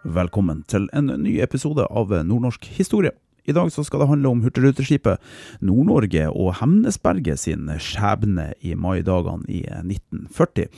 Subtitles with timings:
[0.00, 3.10] Velkommen til en ny episode av Nordnorsk historie.
[3.44, 5.20] I dag skal det handle om Hurtigruteskipet
[5.60, 10.70] Nord-Norge og Hemnesberget sin skjebne i maidagene i 1940.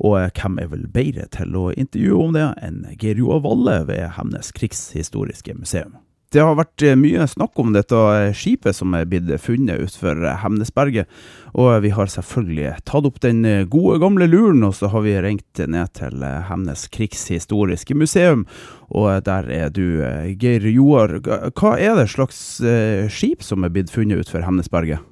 [0.00, 4.14] Og hvem er vel bedre til å intervjue om det enn Geir Joar Valle ved
[4.16, 6.00] Hemnes krigshistoriske museum.
[6.30, 8.00] Det har vært eh, mye snakk om dette
[8.38, 11.10] skipet som er blitt funnet utenfor Hemnesberget.
[11.58, 13.42] Og vi har selvfølgelig tatt opp den
[13.72, 18.46] gode, gamle luren, og så har vi ringt ned til Hemnes krigshistoriske museum.
[18.94, 21.18] Og der er du, eh, Geir Joar.
[21.50, 25.02] Hva er det slags eh, skip som er blitt funnet utenfor Hemnesberget?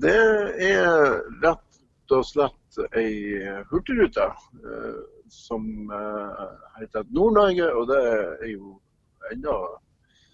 [0.00, 0.16] Det
[0.56, 4.30] er rett og slett ei hurtigrute
[5.30, 5.64] som
[6.80, 8.74] heter Nord-Norge, og det er jo
[9.32, 9.54] enda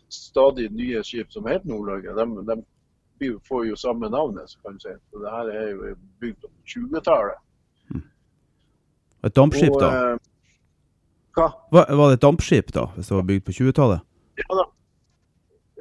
[0.08, 2.14] stadig nye skip som heter Nord-Norge.
[2.14, 2.56] De,
[3.20, 4.94] de, får jo samme navnet, så kan du si.
[5.10, 7.42] Så det her er jo bygd på 20-tallet.
[7.90, 8.06] Hmm.
[9.24, 9.90] Et dampskip, da?
[9.90, 10.18] Uh,
[11.36, 11.50] hva?
[11.72, 14.04] Var, var, det et dampskip, da, hvis det var bygd på 20-tallet?
[14.36, 14.66] Ja da.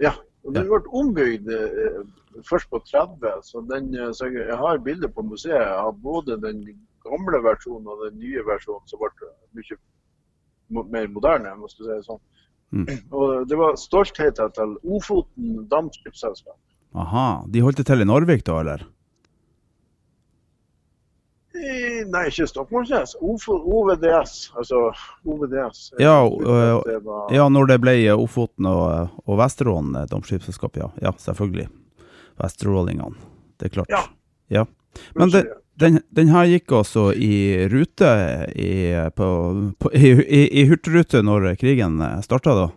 [0.01, 0.13] Ja.
[0.45, 2.01] Og den ble ombygd uh,
[2.45, 3.39] først på 30.
[3.43, 6.65] Så, den, så jeg har bilder på museet av både den
[7.05, 9.77] gamle versjonen og den nye versjonen som ble mye
[10.91, 11.53] mer moderne.
[11.59, 12.21] må si det sånn.
[12.73, 12.89] Mm.
[13.15, 16.59] Og Det var stoltheten til Ofoten dampskipsselskap.
[16.95, 17.45] Aha.
[17.51, 18.85] De holdt det til i Narvik da, eller?
[21.55, 23.15] Nei, ikke Stockholmsnes.
[23.21, 24.33] OVDS.
[24.59, 24.81] Altså
[25.23, 25.85] OVDS.
[26.01, 27.33] Ja, var...
[27.33, 30.89] ja, når det ble Ofoten og, og Vesterålen dampskipsselskap, ja.
[31.03, 31.13] ja.
[31.21, 31.69] Selvfølgelig.
[32.41, 33.15] Vesterålingene.
[33.59, 33.93] Det er klart.
[33.93, 34.03] Ja.
[34.51, 34.65] ja.
[35.15, 35.45] Men det,
[35.81, 38.09] den, den, her gikk altså i rute
[38.55, 38.71] i,
[39.15, 39.27] på,
[39.79, 42.67] på, i, i, i Hurtigrute når krigen starta, da?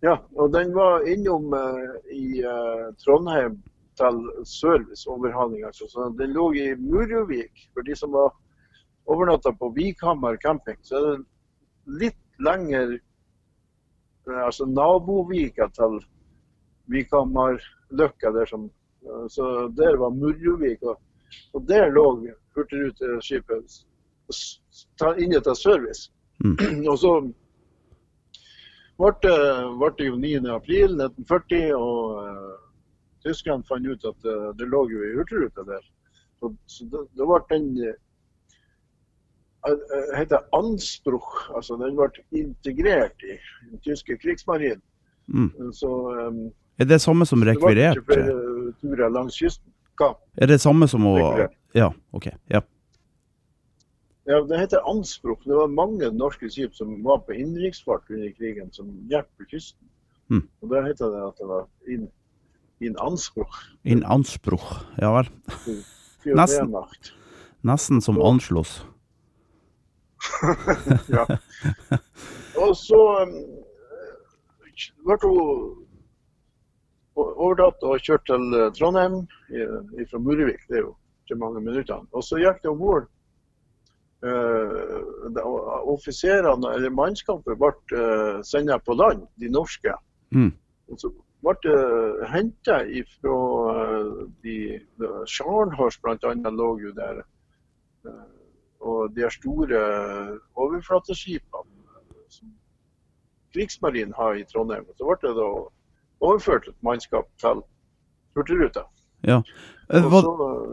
[0.00, 3.56] Ja, og den var innom uh, i uh, Trondheim
[3.98, 5.64] til serviceoverhaling.
[5.66, 5.88] Altså.
[5.90, 7.66] Så den lå i Murjovik.
[7.74, 8.30] For de som var
[9.10, 15.98] overnatta på Vikhammer camping, så er det litt lenger uh, Altså nabovika til
[16.92, 18.68] Vikhammerløkka der som
[19.30, 21.00] så der var Murjovik, og,
[21.54, 22.06] og der lå
[22.54, 23.78] Hurtigruteskipet
[25.22, 26.10] inne til service.
[26.44, 26.56] Mm.
[26.90, 27.12] og så
[28.98, 29.36] ble det,
[29.78, 32.58] jo det jo 9.4.1940, og uh,
[33.26, 35.82] tyskerne fant ut at uh, det lå jo i Hurtigruta der.
[36.38, 37.96] Så, så det, det ble den uh,
[40.16, 43.38] heter Anspruch, altså den ble integrert i
[43.70, 44.82] den tyske krigsmarinen.
[45.28, 45.72] Mm.
[45.76, 45.88] Så
[46.26, 46.48] um,
[46.78, 47.98] er det samme som rekvirert?
[48.06, 49.72] Det var ikke flere turer langs kysten.
[49.98, 50.12] Hva?
[50.38, 51.56] Er det samme som å rekvirert.
[51.76, 52.30] Ja, OK.
[52.50, 52.62] Ja.
[54.28, 55.44] Ja, Det heter anspråk.
[55.44, 59.88] Det var mange norske skip som var på innenriksfart under krigen, som hjalp på kysten.
[60.28, 60.42] Mm.
[60.60, 62.08] Og Da heter det at det var in,
[62.80, 63.56] in Anspruch.
[63.84, 64.68] In Anspruch,
[65.00, 65.30] ja vel.
[66.36, 66.74] Nesten,
[67.64, 68.84] nesten som Anslås.
[71.16, 71.24] ja.
[72.62, 73.34] Og så um,
[75.06, 75.87] ble hun
[77.18, 79.20] overtatt og kjørt til eh, Trondheim
[80.10, 80.64] fra Murevik.
[80.68, 82.08] Det er jo ikke mange minuttene.
[82.12, 83.08] Og så gikk det om bord.
[84.18, 85.38] Uh,
[85.86, 89.92] offiserene, eller mannskapet, ble uh, sendt på land, de norske.
[90.34, 90.50] Mm.
[90.90, 91.12] Og så
[91.46, 92.80] ble det henta
[93.12, 93.36] fra
[93.76, 94.56] uh, de
[95.30, 96.34] Scharnhorst bl.a.
[96.50, 97.22] lå jo der.
[98.02, 98.26] Uh,
[98.80, 99.78] og de store
[100.54, 102.50] overflateskipene som
[103.54, 104.86] Krigsmarinen har i Trondheim.
[104.96, 105.48] Så ble det da
[106.20, 107.62] overført et mannskap til
[108.36, 108.84] Hurtigruta.
[109.26, 109.42] Ja.
[109.88, 110.24] Eh, var,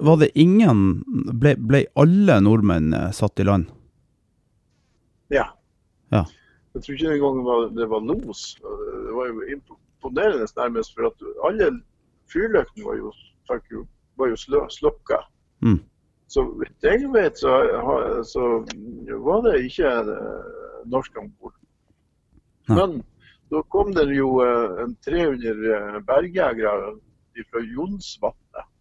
[0.06, 1.04] var, det ingen
[1.40, 3.70] ble, ble, alle nordmenn eh, satt i land?
[5.34, 5.48] Ja.
[6.14, 6.26] ja.
[6.76, 8.44] Jeg tror ikke engang det var, det var los.
[8.62, 11.72] Det var jo imponerende nærmest, for at alle
[12.32, 13.14] fyrlyktene var jo,
[13.72, 13.86] jo,
[14.20, 15.24] var jo slø, slukka.
[15.66, 15.80] Mm.
[16.28, 17.54] Så vidt jeg vet, så,
[18.28, 18.44] så,
[19.24, 19.92] var det ikke
[20.92, 21.54] norsk om bord.
[22.68, 23.00] Men
[23.56, 26.96] da kom det jo eh, en 300 eh, bergjegere
[27.52, 28.72] fra Jonsvatnet.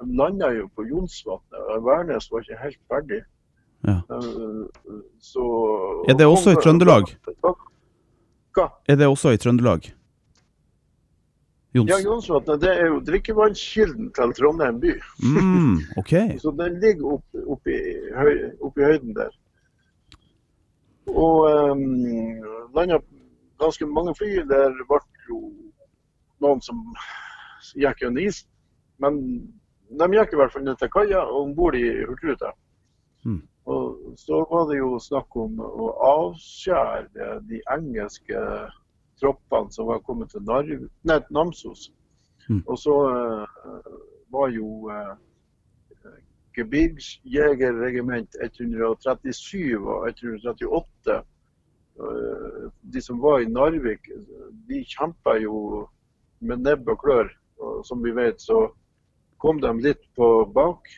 [0.00, 1.70] De landa jo på Jonsvatnet.
[1.84, 3.22] Værnes var ikke helt ferdig.
[3.88, 3.96] Ja.
[4.16, 4.66] Eh,
[5.20, 5.46] så,
[6.08, 7.14] er det også i Trøndelag?
[8.56, 8.66] Hva?
[8.88, 9.92] Er det også i Trøndelag?
[11.74, 11.90] Jons.
[11.90, 14.96] Ja, Jonsvatnet det er jo drikkevannskilden til Trondheim by.
[15.22, 16.38] Mm, okay.
[16.38, 19.30] så den ligger oppe opp høy, opp høyden der.
[21.10, 21.84] Og um,
[22.74, 22.98] landa
[23.60, 24.30] ganske mange fly.
[24.50, 25.40] Der ble jo
[26.40, 26.82] noen som
[27.76, 28.48] gikk under isen.
[29.00, 29.20] Men
[30.00, 32.52] de gikk i hvert fall ned til kaia og om bord i Hurtigruta.
[33.24, 33.40] Mm.
[33.70, 38.44] Og så var det jo snakk om å avskjære de engelske
[39.20, 41.90] troppene som var kommet til Narv, nei, Namsos.
[42.48, 42.62] Mm.
[42.66, 43.90] Og så uh,
[44.32, 45.12] var jo uh,
[46.56, 51.20] Gebirgsjegerregiment 137 og 138, eh,
[52.94, 54.08] de som var i Narvik,
[54.68, 55.86] de kjempa jo
[56.40, 57.30] med nebb og klør.
[57.60, 58.70] Og som vi vet, så
[59.40, 60.88] kom de litt på bak.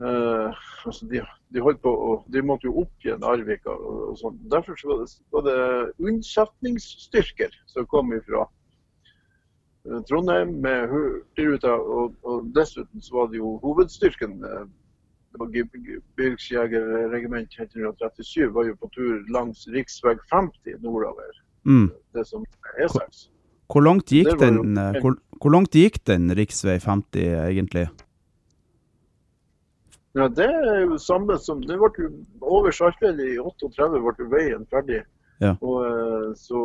[0.00, 0.48] Uh,
[0.88, 1.20] altså de,
[1.52, 3.68] de, holdt på, å, de måtte jo opp igjen Narvik.
[3.70, 4.40] Og, og sånn.
[4.50, 5.58] Derfor så var det, var det
[6.08, 8.46] unnsetningsstyrker som kom ifra
[9.88, 14.42] Eh, Trondheim med Hurtigruta, og, og, dessuten så var det jo hovedstyrken.
[15.30, 19.84] Eh, det var Gebirgsjegerregiment 137 var jo på tur langs rv.
[20.30, 21.42] 50 nordover.
[21.64, 21.90] Mm.
[22.14, 23.28] Det som er E6.
[23.72, 26.80] Hvor langt gikk den, eh, hvor, hvor langt gikk den rv.
[26.80, 27.88] 50 egentlig?
[30.14, 32.10] Ja, Det er jo samme som det ble jo
[32.40, 35.04] Over Sarpsfjell i 38 ble veien ferdig.
[35.40, 35.54] Ja.
[35.60, 36.60] Og, eh, så,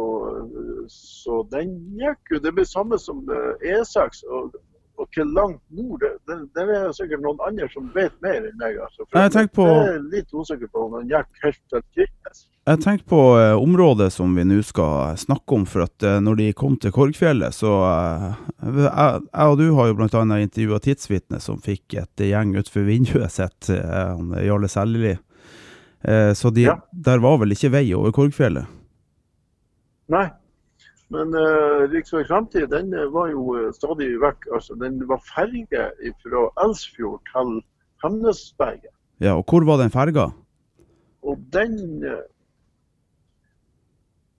[0.92, 3.62] så, den gikk jo Det ble samme som E6.
[3.62, 4.56] Eh, e og,
[4.98, 8.58] og hvor langt nord det, det, det, er sikkert noen andre som vet mer enn
[8.60, 8.78] meg.
[8.82, 9.06] Altså.
[9.06, 12.46] For tenker på, jeg er litt usikker på om han gikk helt til Kirkenes.
[12.66, 15.68] Jeg tenker på eh, området som vi nå skal snakke om.
[15.70, 19.92] For at eh, når de kom til Korgfjellet, så eh, jeg, jeg, og du har
[19.92, 20.24] jo bl.a.
[20.40, 25.14] intervjua tidsvitne som fikk et gjeng utenfor vinduet sitt, Jarle Selli.
[26.08, 26.80] Eh, så de, ja.
[26.92, 28.70] der var vel ikke vei over Korgfjellet?
[30.14, 30.28] Nei,
[31.14, 34.48] men uh, Riksvei Framtid den var jo uh, stadig vekk.
[34.58, 35.90] Altså, den var ferge
[36.24, 37.60] fra Elsfjord til
[38.04, 38.94] Hemnesberget.
[39.22, 40.30] Ja, og hvor var den ferga?
[41.22, 42.26] Og den uh,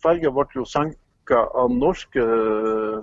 [0.03, 2.27] ferga ble jo senka av norske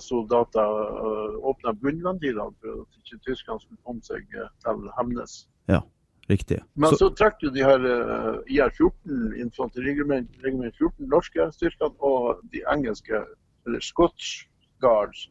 [0.03, 0.77] soldater.
[0.99, 4.27] Uh, Åpna bunnventilene for at ikke tyskerne skulle komme seg
[4.63, 5.43] til Hemnes.
[5.71, 5.83] Ja.
[6.29, 6.61] Riktig.
[6.75, 12.63] Men så, så trakk jo de her uh, IR-14, infanteriregiment 14, norske styrkene, og de
[12.71, 13.19] engelske,
[13.67, 14.45] eller Scotch
[14.83, 15.27] Guards.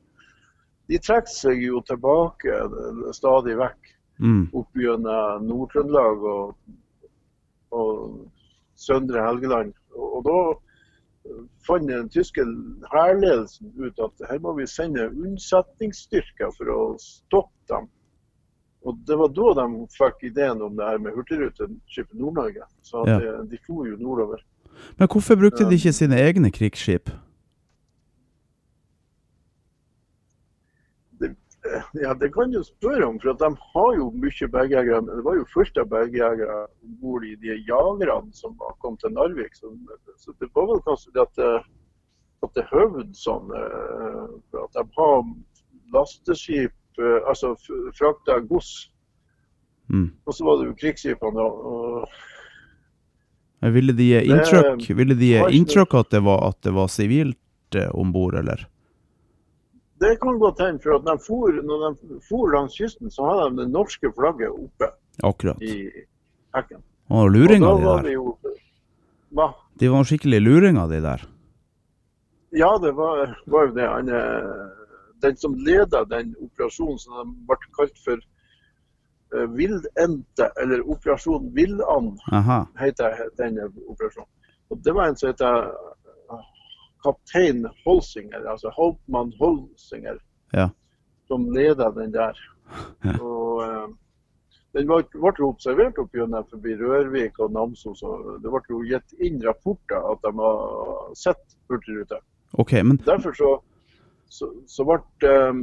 [0.90, 3.93] De trekker seg jo tilbake uh, stadig vekk.
[4.23, 4.44] Mm.
[4.55, 6.52] Opp gjennom Nord-Trøndelag og,
[7.75, 8.20] og,
[8.79, 9.73] Søndre Helgeland.
[9.94, 12.44] Og, og da eh, fant den tyske
[12.93, 17.90] hærledelsen ut at her må vi sende unnsetningsstyrker for å stoppe dem.
[18.82, 22.67] Og Det var da de fikk ideen om det her med Hurtigruteskipet Nord-Norge.
[22.82, 23.19] Så ja.
[23.19, 24.43] de, de for jo nordover.
[24.99, 27.11] Men hvorfor brukte de ikke sine egne krigsskip?
[31.20, 31.34] Det,
[32.05, 33.20] ja, det kan du spørre om.
[33.23, 35.00] For de har jo mye bergjegere.
[35.08, 39.56] Det var jo fullt av bergjegere om bord i de jagerne som kom til Narvik.
[39.58, 39.73] Så,
[40.20, 41.43] så det var vel kanskje det at,
[42.46, 43.50] at det høvd sånn.
[43.56, 45.26] Eh, for at de har
[45.93, 47.56] lasteskip Eh, altså
[47.99, 48.88] frakta gods.
[49.93, 50.11] Mm.
[50.25, 51.46] Og så var det jo krigsskipene.
[51.46, 52.08] Og,
[53.79, 58.67] ville de gi inntrykk, at det var, at det var sivilt eh, om bord, eller?
[60.02, 60.82] Det kan godt hende.
[60.82, 64.50] For at de for, når de for langs kysten, så hadde de det norske flagget
[64.50, 64.88] oppe
[65.22, 65.62] Akkurat.
[65.62, 65.90] i
[66.56, 66.82] hekken.
[67.10, 68.10] Og luringa de der.
[68.16, 68.37] Jo,
[69.37, 69.52] hva?
[69.81, 71.25] De var skikkelig luringer, de der.
[72.52, 73.88] Ja, det var, var jo det.
[73.88, 74.10] Han,
[75.22, 78.20] den som leda den operasjonen, som de ble kalt for
[79.37, 82.19] uh, Villente, eller Operasjon Villand,
[82.81, 84.31] heter den operasjonen.
[84.70, 85.70] Og Det var en som heter
[87.04, 90.20] kaptein Holsinger, altså Holtmann Holsinger,
[90.52, 90.69] ja.
[91.28, 92.38] som leda den der.
[93.04, 93.16] Ja.
[93.19, 93.90] Og uh,
[94.72, 98.00] Den ble, ble observert opp gjennom forbi Rørvik og Namsos.
[98.08, 102.22] og Det ble jo gitt inn rapporter at de har sett Hurtigruta.
[102.56, 102.96] Okay, men...
[103.05, 103.50] Derfor så
[104.32, 105.58] så, så ble um,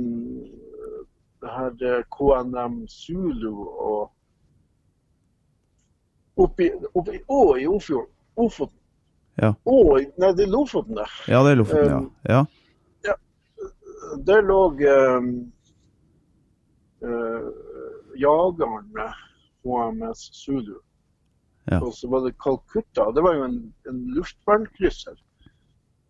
[1.41, 4.11] det her eh, KNM Zulu og
[6.37, 8.78] oppi, oppi Å i Ofjord, Ofoten.
[9.35, 9.53] Ja.
[9.65, 11.07] Og det er Lofoten, det.
[11.27, 12.43] Ja, det er Lofoten, um, ja.
[13.07, 13.15] ja.
[14.27, 15.31] Der lå um,
[17.05, 17.49] uh,
[18.19, 19.01] jageren
[19.63, 20.79] HMS Zulu.
[21.71, 21.79] Ja.
[21.85, 23.11] Og så var det Calcutta.
[23.15, 25.15] Det var jo en, en luftvernkrysser.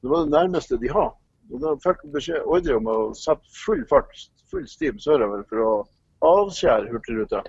[0.01, 1.13] Det var det nærmeste de har.
[1.49, 4.13] Og Da fikk beskjed ordre om å sette full fart,
[4.51, 5.71] full stim sørover for å
[6.29, 7.43] avskjære Hurtigruta.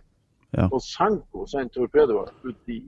[0.57, 0.67] Ja.
[0.67, 2.81] Og senke og sende torpedoer ut i,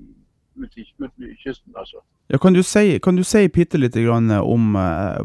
[0.59, 1.75] ut, i, ut i kysten.
[1.77, 2.03] altså.
[2.33, 5.21] Ja, kan du si, kan du si bitte litt om uh,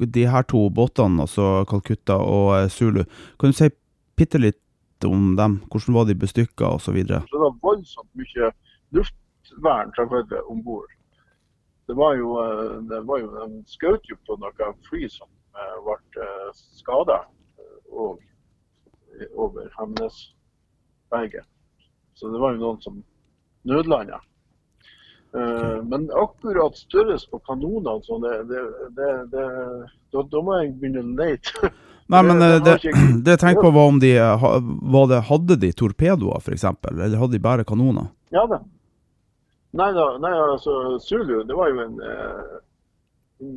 [0.00, 3.04] de her to båtene, altså Calcutta og uh, Zulu.
[3.38, 3.68] Kan du si
[4.16, 5.60] bitte litt om dem?
[5.68, 6.96] Hvordan var de bestykka osv.?
[7.04, 8.50] Det var voldsomt mye
[8.96, 9.92] luftvern
[10.48, 10.88] om bord
[11.92, 15.74] det var jo, eh, det var jo De skjøt jo på noen fly som eh,
[15.84, 17.18] ble eh, skada
[19.36, 21.44] over Hemnesberget.
[22.16, 23.02] Så det var jo noen som
[23.68, 24.22] nødlanda.
[25.32, 25.80] Okay.
[25.88, 28.58] Men akkurat størrelse på kanonene sånn, det,
[28.98, 29.46] det, det,
[30.12, 31.70] da, da, må jeg begynne å lete.
[32.12, 32.74] Nei, men det, det
[33.32, 34.12] jeg tenkte på, var om de
[34.92, 38.10] var det, hadde de torpedoer, f.eks., eller hadde de bare kanoner?
[38.34, 38.60] Ja da.
[39.72, 41.94] Nei da, nei, altså Zulu, det var jo en,
[43.40, 43.52] en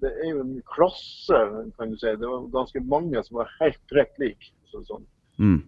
[0.00, 1.40] Det er jo en klasse,
[1.76, 2.08] kan du si.
[2.08, 4.52] Det var ganske mange som var helt prikk like.
[4.72, 5.04] Sånn.
[5.40, 5.60] Mm.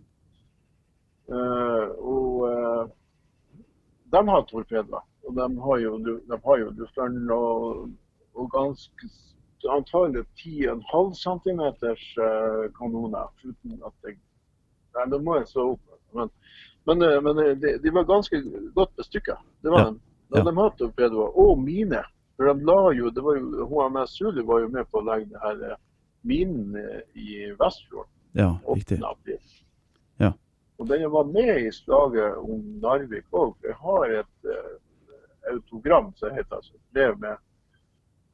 [1.33, 2.89] Uh, og uh,
[4.13, 5.05] de har torpedoer.
[5.29, 7.89] Og de har jo, de har jo luftvern og,
[8.35, 9.11] og ganske
[9.69, 11.63] antagelig 10,5 cm
[12.79, 13.29] kanoner.
[13.45, 14.19] uten at jeg
[14.97, 15.97] Nei, det må jeg så opp.
[16.17, 16.31] Men,
[16.89, 18.41] men, uh, men uh, de, de, var ganske
[18.75, 19.37] godt bestykka.
[19.63, 19.91] Det var ja.
[19.91, 20.01] de.
[20.33, 20.43] Ja.
[20.45, 21.37] De hadde torpedoer.
[21.39, 22.03] Og mine.
[22.37, 25.31] For de la jo, det var jo, HMS Zulu var jo med på å legge
[25.35, 25.79] det her uh,
[26.27, 26.75] minen
[27.15, 28.11] i Vestfjorden.
[28.39, 28.99] Ja, riktig.
[30.19, 30.33] Ja.
[30.79, 33.55] Og den var med i slaget om Narvik òg.
[33.65, 34.51] Jeg har et
[35.51, 37.37] autogram som heter altså, brev med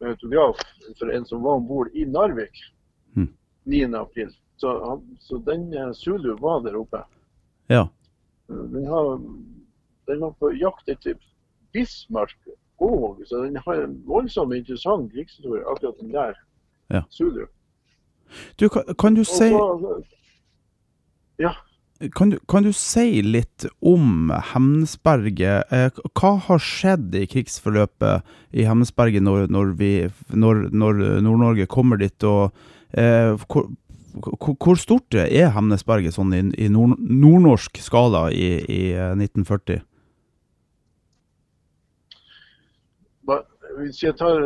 [0.01, 0.57] med autograf
[0.99, 2.63] for en som var om bord i Narvik
[3.17, 3.35] mm.
[3.65, 4.31] 9.4.
[4.57, 7.05] Så, så den eh, Zulu var der oppe.
[7.67, 7.89] Ja.
[8.47, 9.21] Den, har,
[10.07, 11.19] den var på jakt etter
[11.73, 12.37] Bismarck
[12.83, 16.35] òg, så den har en voldsomt interessant krigshistorie, akkurat den der
[16.93, 17.03] ja.
[17.11, 17.47] Zulu.
[18.61, 19.51] Du, kan, kan du si
[21.39, 21.55] Ja.
[22.15, 25.71] Kan du, kan du, si litt om Hemnesberget?
[25.71, 29.71] Eh, hva har skjedd i krigsforløpet i Hemnesberget når, når,
[30.35, 32.27] når, når Nord-Norge kommer dit?
[32.27, 32.51] og
[32.99, 33.71] eh, hvor,
[34.59, 38.83] hvor, stort er Hemnesberget sånn i, i nord, nordnorsk skala i, i
[39.15, 39.79] 1940?
[43.31, 43.41] Eh,
[43.79, 44.43] hvis jeg tar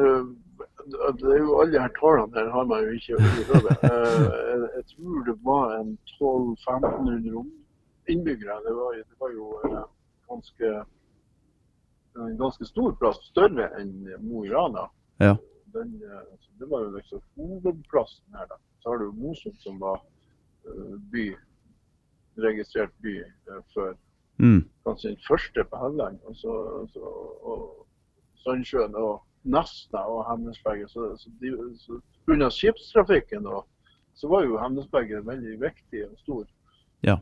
[1.20, 3.76] det er jo alle her tallene her har man jo ikke i hodet.
[3.88, 5.90] Eh, jeg tror det var en
[6.20, 7.42] 1200-1500
[8.12, 8.56] innbyggere.
[8.66, 9.84] Det var, det var jo eh,
[10.30, 10.70] ganske,
[12.16, 13.20] en ganske stor plass.
[13.32, 13.92] Større enn
[14.24, 14.88] Mo i Rana.
[15.20, 15.36] Ja.
[15.74, 15.94] Den,
[16.32, 18.48] altså, det var jo liksom hovedplassen her.
[18.50, 18.58] da.
[18.80, 20.02] Så har du Mosum som var
[21.12, 21.26] by,
[22.48, 23.20] registrert by
[23.74, 23.94] før.
[24.38, 24.62] Mm.
[24.86, 26.18] Kanskje den første på Helland.
[26.24, 26.52] Og, så,
[27.42, 27.86] og
[28.44, 30.90] Sandsjøen og Nesna og Hemnesberget.
[30.90, 33.62] Så, så, de, så under skipstrafikken da,
[34.14, 36.46] så var jo Hemnesberget veldig viktig og stor.
[37.06, 37.18] Ja.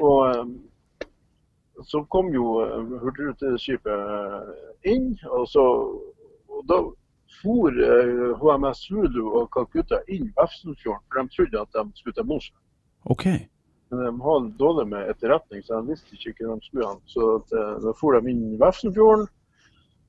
[0.00, 0.52] Og um,
[1.84, 5.64] så kom jo uh, Hurtigruteskipet inn, og, så,
[6.48, 6.82] og da
[7.40, 7.74] for
[8.38, 12.58] HMS Zulu og Calcutta inn Vefsnfjorden, for de trodde at de skulle til Mosjøen.
[13.04, 13.38] Okay.
[13.90, 16.92] Men de hadde dårlig med etterretning, så de visste ikke hva de skulle.
[17.12, 19.26] Så da for de inn Vefsnfjorden.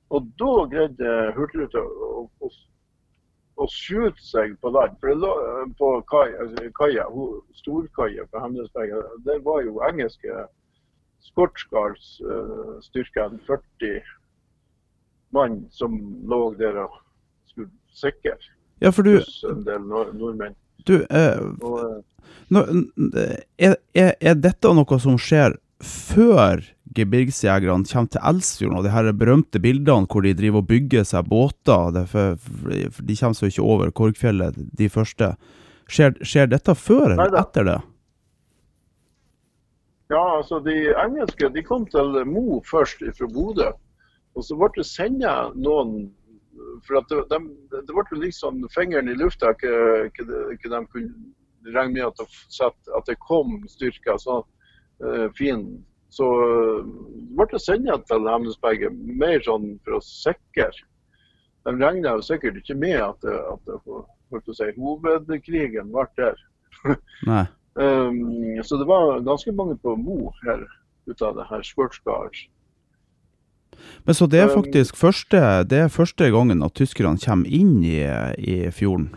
[0.10, 2.48] Og da greide Hurtigruta å, å,
[3.56, 4.94] å skjute seg på land.
[5.00, 7.04] For det lå eh, på kaia, altså, kaia
[7.62, 10.32] storkaia på Hemnesberget, der var jo engelske
[11.24, 14.04] Sportsguards-styrken uh, 40
[15.34, 15.92] mann som
[16.30, 16.92] lå der og
[17.48, 18.36] skulle sikre.
[18.84, 19.14] Ja, for du,
[19.50, 20.56] en del nordmenn.
[20.88, 22.04] Du, eh, og,
[22.52, 26.64] eh, er, er, er, dette noe som skjer før
[26.96, 31.30] gebirgsjegerne kommer til Elsfjorden, og de her berømte bildene hvor de driver og bygger seg
[31.30, 35.34] båter for, for De kommer seg ikke over Korgfjellet, de første.
[35.92, 37.80] Skjer, skjer dette før eller etter det?
[40.14, 43.72] Ja, altså De engelske de kom til Mo først fra Bodø.
[44.36, 46.12] Og så ble det sendt noen
[46.86, 47.40] For det, de,
[47.74, 51.14] det ble liksom fingeren i lufta hva de kunne
[51.74, 52.22] regne med at
[52.98, 54.18] at det kom styrker.
[54.22, 54.44] Så
[55.04, 55.84] uh, fin
[56.14, 56.92] så eh,
[57.34, 60.70] ble det sendt til Hemnesberget mer sånn for å sikre.
[61.64, 66.40] De regna sikkert ikke med at, at, si, hovedkrigen ble der.
[67.74, 70.60] Um, så det var ganske mange på Mo her
[71.10, 72.44] ut av det her Squirtsguards.
[74.06, 77.50] Men så det er um, faktisk um, første, det er første gangen at tyskerne kommer
[77.50, 77.98] inn i,
[78.38, 79.10] i fjorden?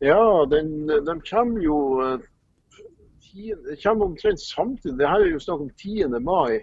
[0.00, 1.78] Ja, den, de kommer jo
[3.34, 4.98] det kommer omtrent samtidig.
[4.98, 6.20] Det her er jo snakk om 10.
[6.20, 6.60] mai.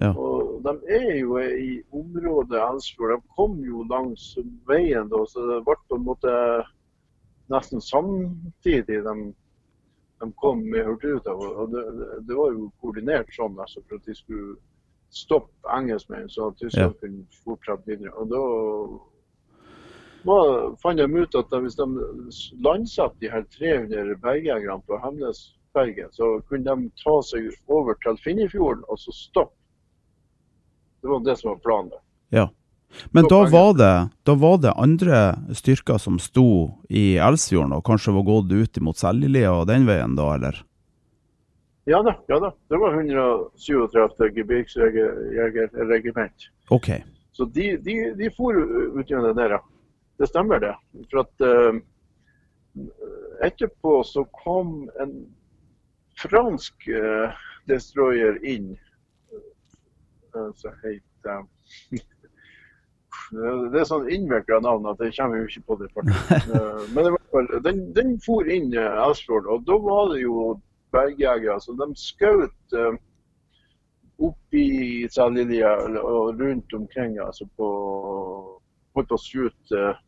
[0.00, 0.12] Ja.
[0.14, 3.16] Og de er jo i området Elsfjord.
[3.16, 4.30] De kom jo langs
[4.68, 6.34] veien da, så det ble på en måte
[7.50, 9.14] nesten samtidig de,
[10.20, 11.34] de kom med Hurtigruta.
[11.34, 11.84] Og det,
[12.28, 14.56] det, var jo koordinert sånn altså, for at de skulle
[15.10, 16.98] stoppe engelskmennene, så tyskerne ja.
[17.00, 18.12] kunne fortsette videre.
[18.20, 18.42] Og da
[20.28, 21.86] var, fant de ut at hvis de
[22.62, 25.46] landsatte de her 300 bergjegerne på Hemnes
[25.78, 29.54] Bergen, så kunne de ta seg over til Finnefjorden og så stoppe.
[30.98, 31.98] Det var det som var planen.
[32.34, 32.48] Ja.
[33.10, 38.14] Men da var, det, da var, det, andre styrker som sto i Elsfjorden og kanskje
[38.16, 40.64] var gått ut mot Seljelia og den veien da, eller?
[41.88, 42.52] Ja da, ja da.
[42.68, 44.32] Det var 137.
[44.36, 46.32] gebirsjegerregiment.
[46.68, 47.00] Okay.
[47.32, 49.58] Så de, de, de for ut gjennom det der.
[50.18, 50.74] det stemmer det.
[51.08, 51.74] For at uh,
[53.46, 55.12] etterpå så kom en
[56.18, 57.34] fransk uh,
[57.70, 58.72] destroyer inn
[60.36, 61.44] uh, som heter
[63.72, 65.88] Det er sånn innvikla navn at det kommer jo ikke på det.
[66.94, 70.54] Men i hvert fall, den, den for inn i Elsfjord, og da var det jo
[70.94, 71.58] bergjegere.
[71.60, 72.96] Så de skjøt uh,
[74.28, 77.68] oppi Selilja og rundt omkring altså på
[78.96, 80.04] holdt på å skyte uh,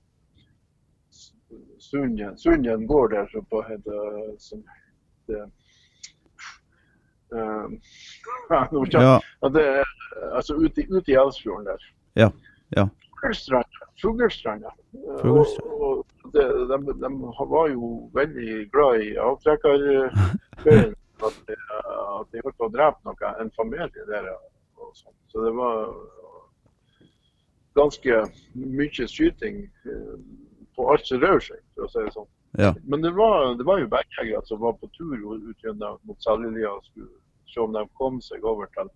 [1.80, 2.36] Sunjen.
[2.38, 3.30] Sunjen går der
[3.68, 5.48] heter, som heter
[7.32, 7.66] uh,
[8.92, 9.48] ja.
[9.54, 9.66] det,
[10.32, 11.86] altså ute, ute i Elsfjorden der.
[12.18, 12.30] Ja.
[12.76, 12.88] ja.
[14.00, 14.72] Fuglstranda.
[15.24, 17.10] Og, de, de, de,
[17.50, 20.96] var jo veldig glad i avtrekkerkveien.
[21.20, 24.30] At, de, at de holdt på å drepe noe, en familie der.
[24.80, 25.12] Og sånt.
[25.28, 25.90] Så det var
[27.76, 28.22] ganske
[28.54, 30.14] mye skyting eh,
[30.76, 32.30] på alt som rører seg, for å si det sånn.
[32.58, 32.72] Ja.
[32.82, 36.72] Men det var, det var jo bergjegere som var på tur ut gjennom mot Seljelia
[36.72, 37.12] og skulle
[37.50, 38.90] se om de kom seg over til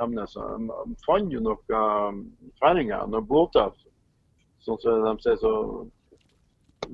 [0.00, 0.36] Hemnes.
[0.36, 2.22] De fant jo noen
[2.60, 3.72] færinger, noen båter,
[4.66, 5.38] sånn som de sier.
[5.40, 5.54] så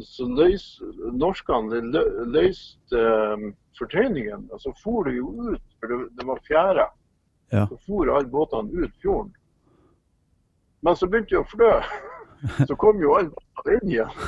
[0.01, 0.65] så løs,
[1.13, 1.81] norskene
[2.33, 3.03] løste
[3.35, 4.49] um, fortøyningen.
[4.53, 6.87] Og så for det jo ut, for det, det var fjære.
[7.53, 7.67] Ja.
[7.69, 9.35] Så for alle båtene ut fjorden.
[10.83, 11.75] Men så begynte de å flø.
[12.67, 14.17] Så kom jo alle båtene inn igjen.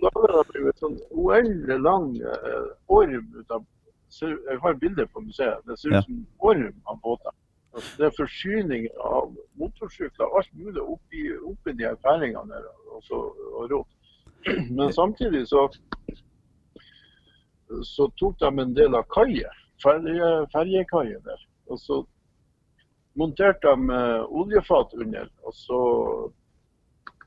[0.00, 3.64] Da ble det en sånn uendelig lang uh, orm ut av
[4.20, 5.62] Jeg har bilder på museet.
[5.66, 7.34] Det ser ut som en orm av båter.
[7.74, 12.66] Altså, det er forsyning av motorsykler, alt mulig oppi, oppi de her færingene der.
[12.90, 13.12] Og,
[13.54, 13.86] og råd.
[14.76, 15.68] Men samtidig så,
[17.86, 19.52] så tok de en del av kaia,
[19.82, 21.46] ferjekaia der.
[21.70, 22.02] Og så
[23.18, 25.30] monterte de uh, oljefat under.
[25.46, 25.80] Og så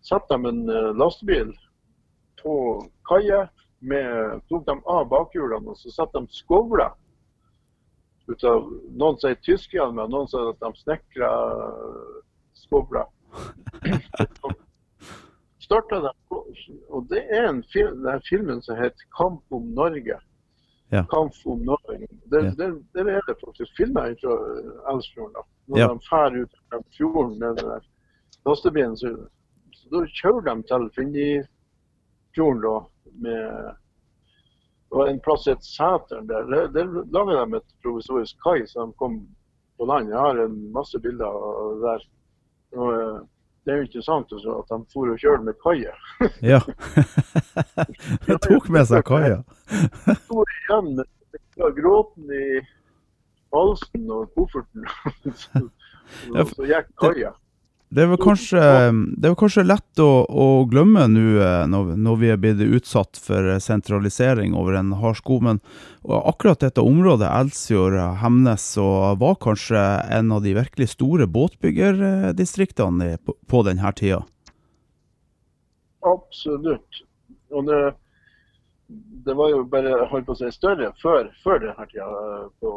[0.03, 1.53] satte de en uh, lastebil
[2.43, 2.55] på
[3.07, 3.45] kaia.
[4.49, 6.93] Tok de av bakhjulene og så satte de skovler.
[8.31, 11.31] Ut av, noen sier tyskerne, men noen sier at de snekra
[12.63, 13.09] skovler.
[15.63, 16.11] starta de
[16.89, 20.19] Og det er en film, den filmen som heter 'Kamp om Norge'.
[20.91, 21.03] Ja.
[21.13, 22.07] Kamp om Norge.
[22.31, 22.51] Der, ja.
[22.51, 24.33] der, der er det faktisk filmer fra
[24.91, 25.43] Elsfjorden.
[25.67, 25.87] Når ja.
[25.87, 27.81] de drar ut av fjorden med den
[28.45, 29.07] lastebilen, så,
[29.73, 32.75] så da kjører de til Finnifjorden da,
[33.21, 33.73] med
[34.93, 36.45] og en plass et Sæteren der.
[36.45, 39.27] Der, der lager de et provisorisk kai så de kom
[39.77, 40.09] på land.
[40.09, 41.31] Jeg har en masse bilder
[41.85, 41.99] der.
[42.77, 43.29] Og,
[43.65, 45.93] det er jo interessant også at de for og kjørte med kaia.
[46.51, 46.59] ja.
[48.27, 49.37] de tok med seg kaia.
[50.25, 52.47] Sto igjen med gråten i
[53.55, 54.89] halsen og kofferten.
[56.35, 57.31] og så gikk kaia.
[57.93, 62.39] Det er vel kanskje, er kanskje lett å, å glemme nå eh, når, vi er
[62.41, 65.59] blitt utsatt for sentralisering over en hard sko, men
[66.01, 68.65] akkurat dette området, Elsfjord, Hemnes,
[69.21, 69.83] var kanskje
[70.17, 74.23] en av de virkelig store båtbyggerdistriktene på, på denne tida?
[76.09, 77.03] Absolutt.
[77.53, 77.83] Og det,
[79.27, 82.09] det var jo bare holdt på å si, større før, før denne tida.
[82.57, 82.73] på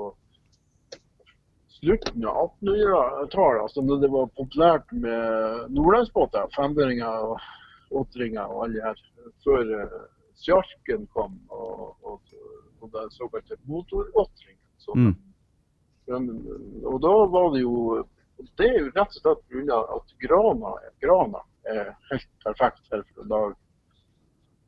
[1.76, 8.84] slutten av 1800-tallet, altså når det var populært med nordlandsbåter, femøringer og åtteringer og alle
[8.84, 9.02] her,
[9.44, 9.96] før uh,
[10.42, 12.36] sjarken kom og, og,
[12.80, 14.62] og den såkalte motoråtringen.
[14.96, 15.14] Mm.
[16.86, 18.04] Og da var det jo
[18.58, 19.78] Det er jo rett og slett pga.
[19.96, 23.56] at grana, grana er helt perfekt for å lage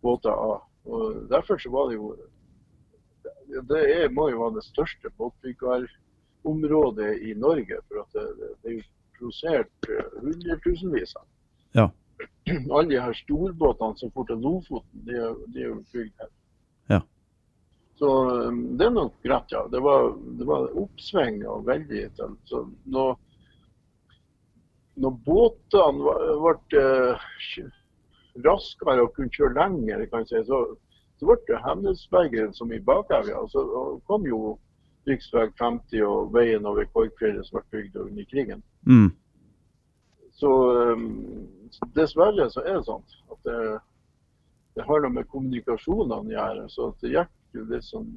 [0.02, 0.62] båter av.
[0.88, 2.16] Og Derfor så var det jo
[3.68, 5.86] Det er, må jo være det største båtbygger
[6.44, 7.80] område i Norge.
[7.88, 8.86] For at det, det er jo
[9.18, 11.26] produsert eh, hundretusenvis av.
[11.76, 11.86] Ja.
[12.48, 15.22] Alle de her storbåtene som får til Lofoten, de
[15.52, 16.30] de er jo bygd her.
[16.88, 17.00] Ja.
[17.98, 18.10] Så
[18.48, 19.64] um, det er nok greit, ja.
[19.70, 22.04] Det var, det var oppsving og veldig.
[22.48, 23.18] Så når,
[25.02, 27.26] når båtene ble uh,
[28.46, 30.62] raskere og kunne kjøre lenger, kan jeg si, så,
[31.18, 33.42] så ble det Hemnesbergen som i bakevja.
[33.52, 33.66] Så
[34.06, 34.56] kom jo
[35.06, 35.52] rv.
[35.58, 38.62] 50 og veien over Korgfjellet som ble bygd under krigen.
[38.88, 39.10] Mm.
[40.38, 40.50] Så
[40.92, 41.06] um,
[41.94, 43.60] dessverre så er det sånn at det,
[44.78, 46.66] det har noe med kommunikasjonene å gjøre.
[46.72, 48.10] Så det gikk jo litt sånn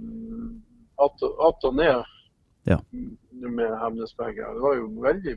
[1.02, 2.04] att og ned
[2.64, 2.78] ja.
[3.32, 4.54] med Hemnesberget.
[4.54, 5.36] Det var jo veldig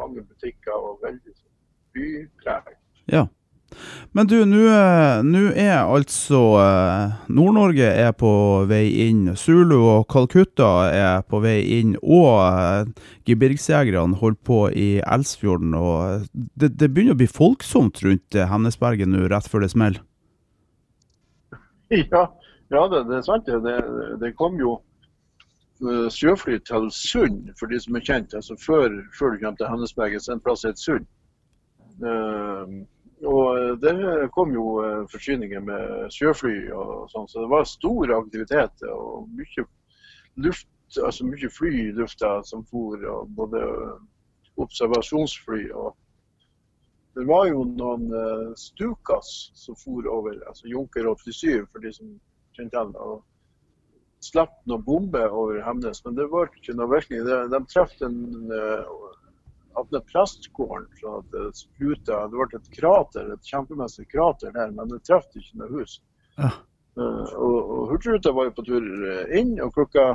[0.00, 1.54] mange butikker og veldig sånn
[1.96, 2.74] bypreg.
[3.10, 3.26] Ja.
[4.16, 4.64] Men du, nå
[5.54, 6.40] er altså
[7.30, 8.32] Nord-Norge er på
[8.70, 9.28] vei inn.
[9.38, 11.94] Zulu og Calcutta er på vei inn.
[12.02, 12.90] Og
[13.28, 15.74] gebirgsjegerne holder på i Elsfjorden.
[15.78, 20.04] Og det, det, begynner å bli folksomt rundt Hemnesberget nå, rett før det smeller?
[21.90, 22.28] Ja,
[22.70, 23.48] ja det, det, er sant.
[23.50, 23.78] Det,
[24.20, 24.76] det kom jo
[25.80, 28.34] sjøfly til Sund, for de som er kjent.
[28.34, 31.06] altså Før, før du kommer til Hemnesberget, så er det en plass som heter Sund.
[32.00, 32.86] Uh,
[33.26, 38.14] og eh, det kom jo eh, forsyninger med sjøfly og sånn, så det var stor
[38.16, 39.66] aktivitet og mye
[40.40, 43.64] luft, altså mye fly i lufta som for, og både
[44.60, 45.96] observasjonsfly og
[47.10, 52.12] Det var jo noen uh, Stukas som for over, altså Junker 87 for de som
[52.54, 53.24] kjente til og
[54.22, 57.24] slapp noen bomber over Hemnes, men det var ikke noe virkning.
[57.26, 58.20] De, de traff en
[58.54, 58.86] uh,
[59.74, 62.24] åpne plastgården så at det spruta.
[62.28, 66.00] Det ble et krater, et kjempemessig krater der, men det traff ikke noe hus.
[66.38, 66.50] Ja.
[66.98, 70.08] Uh, og, og Hurtigruta var jo på tur eh, inn, og klokka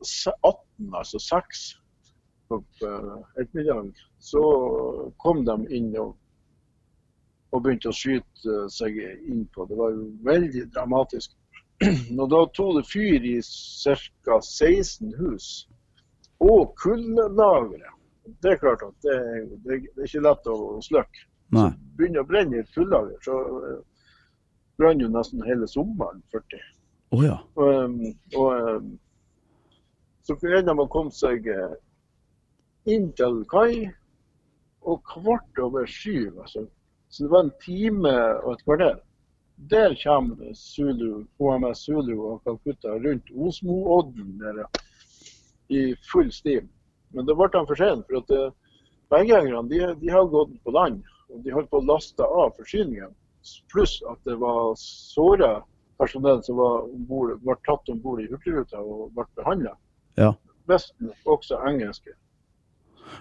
[0.00, 1.64] 18, altså 6
[2.48, 3.90] på uh, ettermiddagen,
[4.22, 4.42] så
[5.20, 6.14] kom de inn og,
[7.50, 9.66] og begynte å skyte seg innpå.
[9.68, 11.34] Det var jo veldig dramatisk.
[12.20, 14.36] Og da tok det fyr i ca.
[14.44, 15.46] 16 hus
[16.40, 17.90] og kullagre
[18.42, 19.18] det er klart at det,
[19.64, 21.26] det, det er ikke lett å slukke.
[21.98, 23.78] Begynner å brenne i fullager, så uh,
[24.78, 26.66] brann jo nesten hele sommeren 40.
[27.10, 27.38] Oh, ja.
[27.58, 27.96] Og, um,
[28.38, 28.90] og um,
[30.28, 31.48] så greide de å komme seg
[32.88, 33.90] inn til kai,
[34.80, 36.38] og kvart over syv.
[36.40, 36.66] Altså.
[37.08, 38.12] Så det var en time
[38.44, 39.00] og et kvarter.
[39.70, 44.40] Der kommer Zulu, HMS Zulu og Calcutta rundt Osmoodden
[45.68, 46.68] i full stim.
[47.14, 48.06] Men da ble han for sent.
[48.08, 51.02] For at eh, de, de har gått på land.
[51.30, 53.12] og De holdt på å laste av forsyningen.
[53.72, 55.60] Pluss at det var såra
[56.00, 59.74] personell som var ombord, ble tatt om bord i Hurtigruta og ble behandla.
[60.20, 60.34] Ja.
[60.68, 62.14] Vesten, også engelske.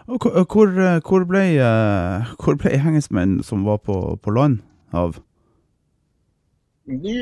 [0.08, 0.70] Og hvor,
[1.08, 4.62] hvor, ble, eh, hvor ble engelskmenn som var på, på land,
[4.94, 5.20] av?
[6.86, 7.18] De,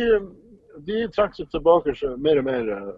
[0.88, 2.92] de trakk seg tilbake mer og mer eh,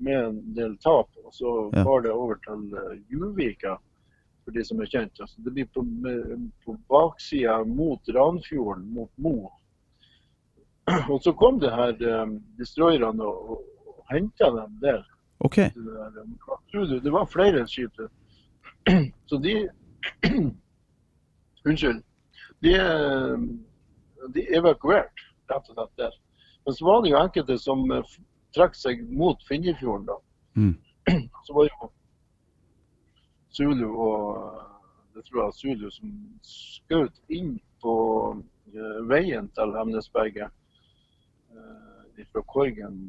[0.00, 1.08] med en del tap.
[1.24, 1.84] Og så ja.
[1.84, 3.76] var det over til uh, Juvika,
[4.44, 5.20] for de som er kjent.
[5.20, 5.84] Altså, det blir på,
[6.64, 9.50] på baksida mot Ranfjorden, mot Mo.
[11.12, 15.04] Og så kom det her um, destroyerne og, og, og henta dem der.
[15.40, 15.70] Okay.
[15.74, 16.24] Det, der,
[16.72, 18.00] du, det var flere skip.
[19.28, 19.68] Så de
[21.68, 22.02] Unnskyld.
[22.64, 22.72] De,
[24.34, 26.16] de evakuerte rett og slett der.
[26.64, 27.84] Men så var det jo enkelte som
[28.54, 30.18] trakk seg mot Finjefjorden, da.
[30.60, 30.74] Mm.
[31.46, 31.90] Så var jo
[33.50, 34.66] Zulu og
[35.14, 36.12] det tror jeg Zulu som
[36.46, 37.94] skjøt inn på
[38.36, 40.52] uh, veien til Hemnesberget
[41.56, 43.00] uh, fra Korgen.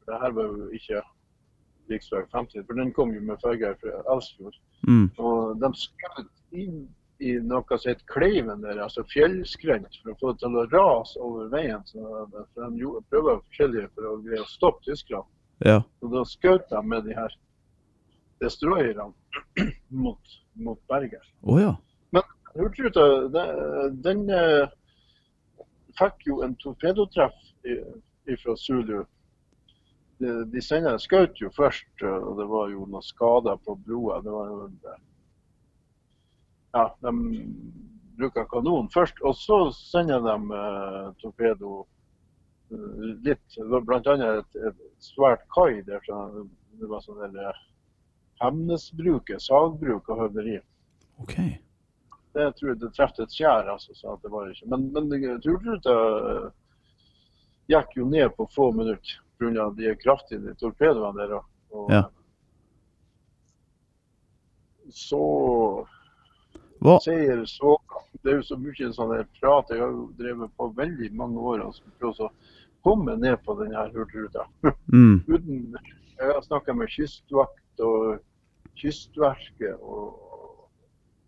[0.00, 2.26] For det her var jo ikke rv.
[2.32, 4.58] 50, for den kom jo med ferge fra Elsfjord.
[4.88, 5.06] Mm.
[5.18, 6.32] Og de skjøt
[6.64, 6.86] inn
[7.18, 11.22] i noe som het Kleiven, der, altså fjellskrent, for å få det til å rase
[11.24, 11.82] over veien.
[11.88, 12.26] Så,
[12.56, 15.24] de prøver forskjellige for å greie å stoppe tyskerne.
[15.64, 15.80] Ja.
[16.04, 17.32] Og da skjøt de med de her
[18.44, 19.08] destroyerne
[20.04, 21.24] mot, mot berget.
[21.42, 21.72] Oh, ja.
[22.12, 22.26] Men
[22.56, 24.68] Hurtigruta den, den uh,
[25.96, 27.36] fikk jo en torpedotreff
[28.42, 28.98] fra Zulu.
[30.20, 34.24] De, de skjøt jo først, og det var jo noen skader på blodet.
[34.24, 34.68] Det var jo
[36.74, 37.12] ja, de
[38.16, 43.58] bruker kanon først, og så sender de uh, torpedo uh, litt.
[43.58, 44.16] Bl.a.
[44.30, 46.02] Et, et svært kai der.
[46.06, 46.46] Så
[46.80, 47.62] det var sånn der uh,
[48.42, 50.58] Hemnesbruket, sagbruk og høvderi.
[51.24, 51.56] Okay.
[52.36, 53.94] Det tror jeg det traff et skjær, altså.
[53.96, 54.68] Så det var ikke.
[54.74, 55.94] Men, men turtruta
[57.72, 59.70] gikk jo ned på få minutter pga.
[59.76, 61.40] de kraftige torpedoene der.
[61.72, 62.04] Og, ja.
[64.92, 65.22] Så
[66.86, 66.98] hva?
[67.04, 67.76] Seier så
[68.22, 69.70] Det er jo så mye sånn prat.
[69.70, 72.30] Jeg har jo drevet på veldig mange år og prøvd å
[72.86, 74.46] komme ned på denne hurtigruta.
[74.92, 75.22] Mm.
[76.18, 78.16] jeg har snakka med kystvakt og
[78.76, 80.22] Kystverket og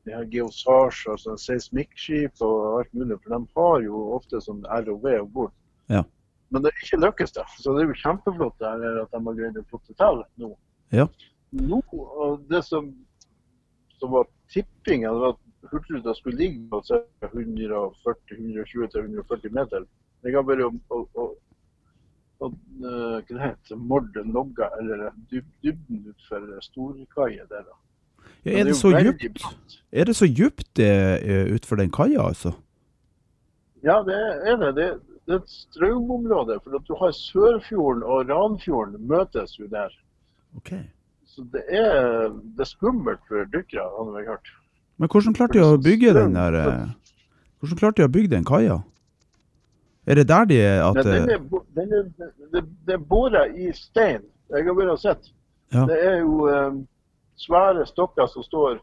[0.04, 3.18] de her Geosage, altså seismikkskip og alt mulig.
[3.22, 5.54] For de har jo ofte sånn ROV om bord.
[5.92, 6.04] Ja.
[6.52, 7.44] Men det er ikke lykkes, da.
[7.60, 10.22] Så det er jo kjempeflott det her, at de har greid å få det til
[10.40, 10.52] nå.
[10.96, 11.08] Ja.
[11.56, 12.88] Nå, og det som,
[14.00, 19.84] som var tippinga var at Hurtigruta skulle ligge på 140-120-140 meter.
[20.22, 21.34] Jeg har bare å, å
[22.38, 22.50] hva
[23.42, 27.64] heter, morde logga eller dybden utfor storkaia der.
[28.46, 29.42] Ja, er, det så djupt,
[29.90, 32.52] er det så djupt utfor den kaia, altså?
[33.82, 34.74] Ja, det er det.
[34.76, 36.60] Det, det er et strømområde.
[36.64, 39.90] For at du har Sørfjorden og Ranfjorden møtes jo der.
[40.56, 40.82] Okay.
[41.26, 44.48] Så det er, det er skummelt for dykkere, har jeg hørt.
[44.98, 46.86] Men hvordan klarte de å bygge den der eh,
[47.58, 48.80] Hvordan klarte de å bygge den kaia?
[50.08, 51.42] Er det der de er at ja, den er,
[51.76, 52.06] den er,
[52.52, 54.22] det, det er båra i stein.
[54.48, 55.28] Jeg har bare sett.
[55.74, 55.84] Ja.
[55.90, 56.78] Det er jo um,
[57.36, 58.78] svære stokker som står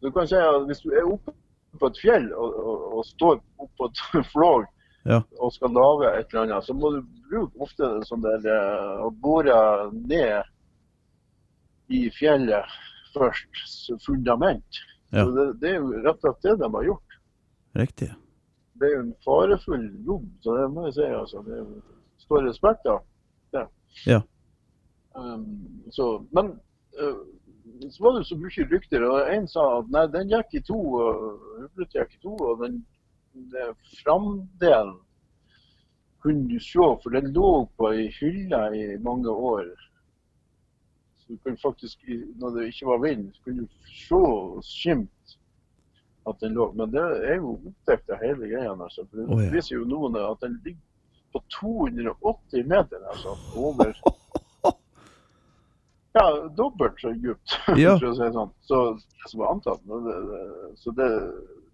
[0.00, 1.34] Du kan si at hvis du er oppe
[1.76, 4.64] på et fjell og, og, og står oppå et flåg
[5.04, 5.20] ja.
[5.38, 9.16] og skal lage et eller annet, så må du bruke ofte sånn der å eh,
[9.22, 9.58] bore
[9.92, 10.48] ned
[11.92, 12.76] i fjellet
[13.14, 14.80] først, fundament.
[15.10, 15.24] Ja.
[15.24, 17.18] Så det, det, er jo rett og slett det de har gjort.
[17.76, 18.10] Riktig.
[18.76, 21.06] Det er jo en farefull jobb, så det må jeg si.
[21.20, 21.42] altså.
[21.46, 21.60] Det
[22.24, 23.00] står respekt av
[23.54, 23.64] det.
[24.06, 24.20] Ja.
[25.16, 25.46] Um,
[25.94, 26.52] så, men
[27.00, 27.22] uh,
[27.90, 29.06] så var det så mye rykter.
[29.08, 30.80] og En sa at nei, den gikk i to.
[31.00, 32.82] og gikk i to, og den
[34.02, 34.96] framdelen
[36.22, 39.68] kunne du se, for den lå på ei hylle i mange år.
[41.26, 42.02] Så du kunne faktisk,
[42.38, 45.38] når det ikke var vind, så kunne du se og skimte
[46.26, 46.72] at den lå.
[46.78, 48.74] Men det er jo oppdekt av hele greia.
[48.74, 49.06] Altså.
[49.10, 49.50] For det oh, ja.
[49.54, 50.82] viser jo noen at den ligger
[51.34, 53.02] på 280 meter.
[53.12, 53.92] Altså, over
[56.16, 56.24] Ja,
[56.56, 57.98] dobbelt så dypt, ja.
[57.98, 58.52] for å si det sånn.
[58.64, 59.82] Så det som var antatt.
[59.84, 61.08] Det, det, så det,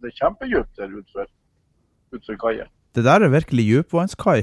[0.03, 1.29] det er kjempedypt der utfor
[2.13, 2.67] utfor kaia.
[2.93, 4.43] Det der er virkelig dypvannskai.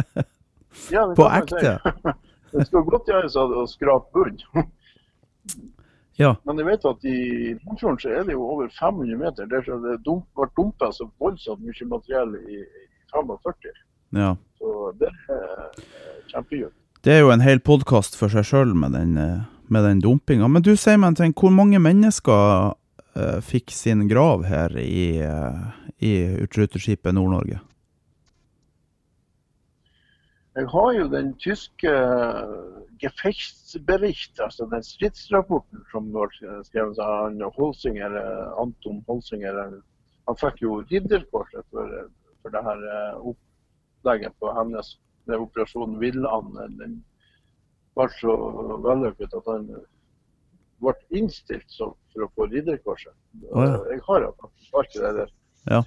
[0.94, 1.76] ja, På ekte.
[2.52, 4.40] Det skal godt gjøres å skrape bunn.
[6.22, 6.34] ja.
[6.46, 7.18] Men jeg vet at i
[7.62, 9.48] Nordfjorden så er det jo over 500 meter.
[9.50, 12.84] Der så det dump, ble dumpa så voldsomt mye materiell i, i
[13.14, 13.80] 45.
[14.18, 14.34] Ja.
[14.60, 15.66] Så det er
[16.32, 16.76] kjempedypt.
[17.02, 19.16] Det er jo en hel podkast for seg sjøl med den,
[19.66, 20.46] med den dumpinga.
[20.46, 22.76] Men du sier meg en ting, hvor mange mennesker
[23.16, 26.12] uh, fikk sin grav her i, uh, i
[26.44, 27.58] utruteskipet Nord-Norge?
[30.52, 31.92] Jeg har jo den tyske
[33.00, 36.26] Gefechtsbericht, altså den stridsrapporten som ble
[36.66, 38.18] skrevet av han Holsinger,
[38.60, 39.62] Anton Holsinger.
[40.28, 41.96] Han fikk jo ridderkorset for,
[42.42, 42.84] for det her
[43.32, 44.92] opplegget på hennes
[45.30, 46.52] det operasjonen Villand.
[46.78, 47.00] Den
[47.96, 48.36] ble så
[48.84, 49.66] vellykket at han
[50.82, 53.14] ble innstilt for å få ridderkorset.
[53.50, 53.80] Oh, ja.
[53.88, 54.28] Jeg har
[54.68, 55.34] faktisk det der.
[55.70, 55.82] Ja.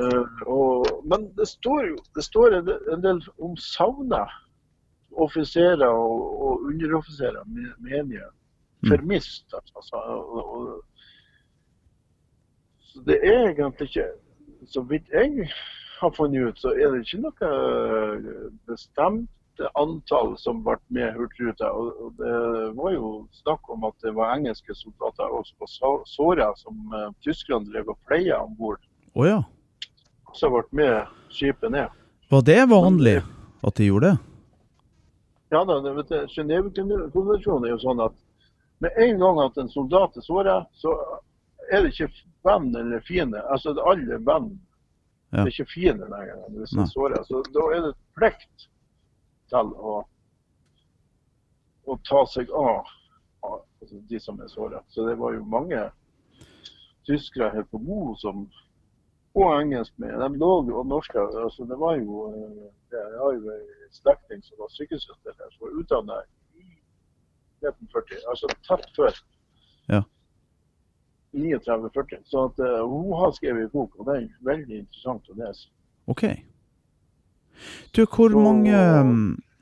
[0.00, 4.24] Uh, og, men det står jo det står en, del om savna
[5.14, 7.44] offiserer og, og underoffiserer,
[7.78, 8.26] menige.
[8.82, 8.90] Mm.
[8.90, 9.96] Fermist, altså.
[9.96, 10.82] Og, og,
[12.78, 14.08] så det er egentlig ikke
[14.66, 15.48] Så vidt jeg
[16.00, 19.30] har funnet ut, så er det ikke noe bestemt
[19.78, 21.70] antall som ble med Hurtigruta.
[21.70, 22.34] Og, det
[22.78, 23.10] var jo
[23.42, 25.68] snakk om at det var engelske soldater også på
[26.08, 28.82] Såra som uh, tyskerne drev og pleia om bord.
[29.14, 29.42] Oh, ja.
[30.34, 31.90] Som ble med skipet ned.
[32.30, 33.20] Var det vanlig
[33.62, 34.18] at de gjorde det?
[35.54, 35.76] Ja da,
[36.34, 38.16] Genévekonvensjonen er jo sånn at
[38.82, 40.94] med en gang at en soldat er såra, så
[41.70, 42.08] er det ikke
[42.44, 43.42] venn eller fiende.
[43.52, 44.50] Altså alle venn.
[45.30, 45.44] Ja.
[45.44, 47.22] Det er ikke fiende lenger hvis en sårer.
[47.28, 48.66] Så da er det plikt
[49.52, 49.94] til å,
[51.86, 52.90] å ta seg av
[53.44, 54.82] altså de som er såra.
[54.88, 55.86] Så det var jo mange
[57.06, 58.46] tyskere her på Mo som
[59.34, 60.14] og engelsk med.
[60.22, 61.18] De lå jo og norske.
[61.18, 65.66] Altså, det var jo eh, Jeg har jo en slektning som var sykesøster her, som
[65.66, 66.18] var utdanna
[66.54, 66.66] i
[67.66, 69.22] 1940, altså tett før.
[69.88, 70.02] Ja.
[71.34, 72.22] 39-40.
[72.30, 75.70] Så at, uh, hun har skrevet en bok, og det er veldig interessant å lese.
[76.06, 76.24] OK.
[77.96, 79.02] Du, hvor så, mange ja.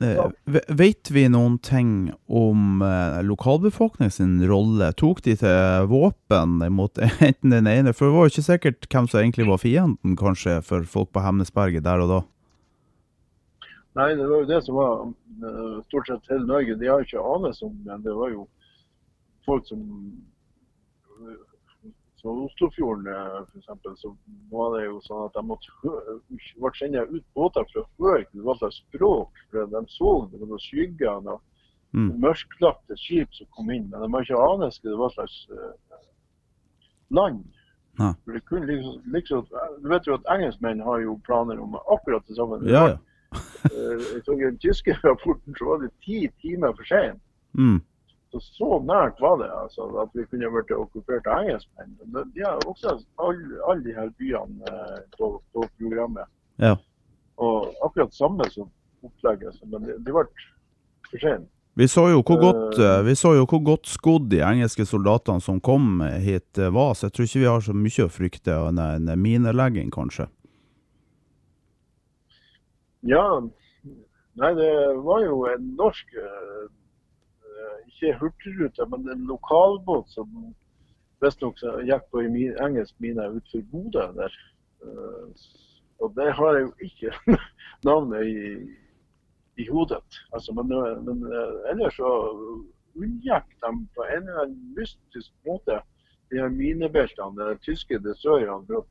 [0.01, 4.89] Vet vi noen ting om eh, lokalbefolkningen sin rolle?
[4.99, 9.07] Tok de til våpen mot enten den ene For det var jo ikke sikkert hvem
[9.07, 12.19] som egentlig var fienden, kanskje, for folk på Hemnesberget der og da?
[13.93, 16.75] Nei, det var jo det som var uh, stort sett hele Norge.
[16.81, 18.47] De har ikke anelse om men det var jo
[19.45, 19.83] folk som
[22.23, 23.07] så Oslofjorden
[23.51, 24.01] f.eks.
[24.01, 24.15] så
[24.51, 25.73] var det jo sånn at de måtte
[26.31, 29.41] ble sendt ut båter fra å høre hva slags språk.
[29.51, 31.41] for De så det var noen skyggene og
[31.91, 32.13] mm.
[32.23, 33.89] mørklagte skip som kom inn.
[33.91, 35.99] Men de har ikke anelse hva slags uh,
[37.11, 37.43] land.
[37.99, 38.13] Ja.
[38.23, 39.43] For det kunne liksom, liksom,
[39.83, 42.63] du vet jo at Engelskmenn har jo planer om akkurat det samme.
[42.71, 43.01] Ja, ja.
[44.15, 47.19] Ifølge den tyske rapporten så var det ti timer for sent.
[47.59, 47.81] Mm.
[48.33, 51.91] Så, så nært var det altså, at vi kunne vært okkupert av engelskmenn.
[52.33, 56.25] De har også alle, all de her byene eh, på, på, programmet.
[56.57, 56.79] Ja.
[57.37, 58.71] Og akkurat samme som
[59.05, 60.25] opplegget, men det, de ble
[61.11, 61.45] for sent.
[61.77, 65.41] Vi så, jo hvor godt, uh, vi så jo hvor godt skodd de engelske soldatene
[65.41, 68.69] som kom hit var, så jeg tror ikke vi har så mye å frykte av
[68.73, 70.27] en, minelegging, kanskje.
[73.05, 73.25] Ja,
[74.41, 74.69] nei det
[75.05, 76.13] var jo en norsk
[78.03, 80.29] Ikke Hurtigruta, men en lokalbåt som
[81.23, 84.39] visstnok gikk på en engelsk mine utenfor Bodø der.
[84.83, 85.31] Uh,
[86.03, 87.37] og det har jeg jo ikke
[87.87, 88.39] navnet i
[89.57, 90.19] i hodet.
[90.33, 90.67] Altså, men,
[91.05, 92.11] men eh, ellers så
[92.95, 95.79] unngikk de på en eller annen mystisk måte
[96.31, 98.83] de her minebeltene, de tyske destroyerne.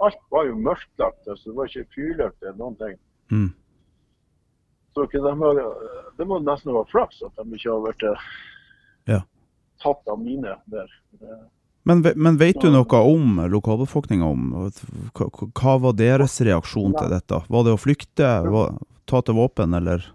[0.00, 1.28] Alt var jo mørklagt.
[1.28, 2.98] Altså, det var ikke fyrlykt eller noen ting.
[3.32, 3.50] Mm.
[4.94, 5.60] Så de har,
[6.18, 8.26] det må nesten være flaks at de ikke har vært eh,
[9.10, 9.20] ja.
[9.82, 10.92] tatt av mine der.
[11.84, 14.28] Men, men, vet du noe om lokalbefolkninga?
[15.18, 17.42] Hva, hva var deres reaksjon til dette?
[17.50, 18.30] Var det å flykte?
[18.54, 18.78] Var,
[19.10, 20.06] ta til våpen, eller?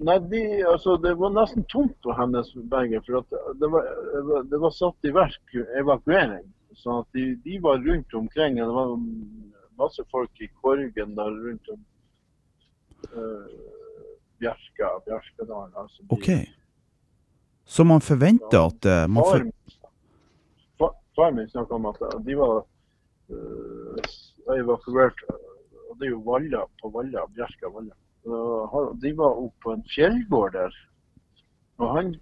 [0.00, 3.04] Nei, de, altså, Det var nesten tomt på Hemnesberget.
[3.06, 3.22] For
[3.60, 3.86] det var,
[4.48, 6.48] det, var, satt i verk evakuering.
[6.80, 8.56] sånn at de, de, var rundt omkring.
[8.56, 8.96] Det var
[9.78, 11.86] masse folk i Korgen der rundt om uh,
[14.40, 15.72] Bjerka, Bjerkedalen.
[15.76, 16.28] Altså, de, ok.
[17.64, 19.46] Så man forventer at uh, man for...
[21.16, 22.62] Far min snakka om at de var
[23.30, 25.24] uh, evakuert
[25.90, 27.96] og det er jo Valla på Valla, Bjerka Valla.
[29.02, 30.76] De var oppe på en fjellgård der.
[31.82, 32.12] Og han,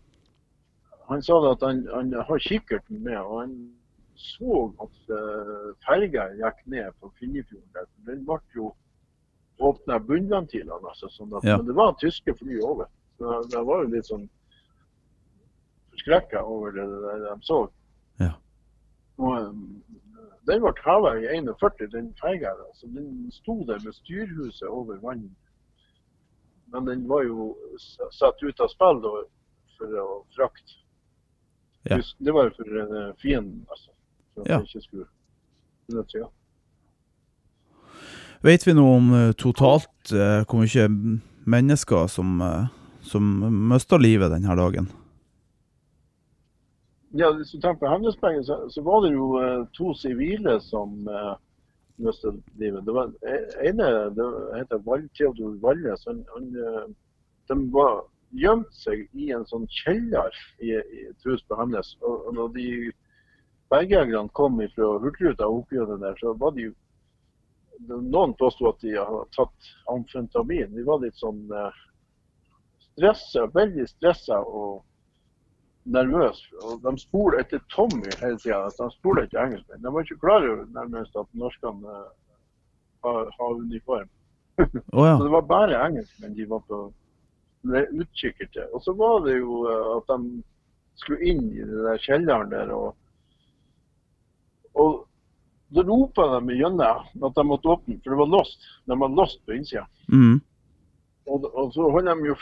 [1.11, 3.55] han sa at han, han, har kikkerten med, og han
[4.19, 5.12] så at
[5.85, 7.69] ferga gikk ned på Finnefjorden.
[7.77, 7.87] der.
[8.09, 8.73] Den ble jo
[9.59, 11.57] åpna bunnventilene, altså, sånn at, ja.
[11.59, 12.90] men det var tyske fly over.
[13.18, 14.29] Så jeg var jo litt sånn
[15.92, 17.59] forskrekka over det, det de så.
[18.23, 18.33] Ja.
[19.18, 19.51] Og,
[20.49, 22.55] den ble heva i 41, den ferga.
[22.68, 25.35] Altså, den sto der med styrhuset over vannet.
[26.73, 27.51] Men den var jo
[28.12, 29.12] satt ut av spill da,
[29.77, 30.81] for å frakte.
[31.88, 32.01] Ja.
[32.01, 33.92] Det var jo for uh, fienden, altså.
[34.35, 34.59] For at ja.
[34.64, 36.33] ikke skulle seg av.
[38.42, 40.85] Vet vi noe om uh, totalt uh, hvor mye
[41.48, 42.68] mennesker som, uh,
[43.03, 43.24] som
[43.70, 44.87] mista livet denne dagen?
[47.18, 49.40] Ja, Hvis du tenker på Hemnesberget, så, så, var det jo
[49.74, 51.35] to sivile som uh,
[51.98, 52.85] mistet livet.
[52.87, 53.38] Det var e,
[53.70, 56.07] ene det heter Val, Theodor Valles.
[56.07, 56.94] Han, han,
[57.48, 58.05] de var
[58.38, 61.96] gjemt seg i en sånn kjeller i, i et hus på Hemnes.
[62.05, 62.68] Og, og når de
[63.72, 66.77] bergjegerne kom fra Hurtigruta og oppgjorde der, så var de jo
[67.87, 70.75] Noen påsto at de hadde tatt amfentamin.
[70.75, 71.71] De var litt sånn uh,
[72.91, 74.83] stressa, veldig stressa og
[75.88, 76.51] nervøse.
[76.67, 78.64] Og de spoler etter Tommy hele tida.
[78.75, 79.83] De spoler etter engelskmenn.
[79.85, 82.07] De var ikke klar over nærmest at norskene uh,
[83.07, 84.09] har, har, uniform.
[84.91, 85.14] Oh, ja.
[85.14, 86.88] så det var bare engelskmenn de var på
[88.03, 88.67] utkikk etter.
[88.75, 90.41] Og så var det jo uh, at de
[90.99, 92.73] skulle inn i den der kjelleren der.
[92.75, 92.97] og
[94.79, 95.08] og
[95.75, 98.69] da ropa de gjennom at de måtte åpne, for det var låst.
[98.89, 99.85] De var låst på innsida.
[100.13, 100.39] Mm.
[101.29, 102.37] Og, og, så holdt de jo